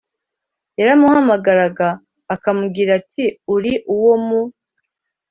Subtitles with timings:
[0.79, 1.87] yaramuhamagaraga
[2.35, 3.23] akamubwira ati
[3.55, 4.41] uri uwo mu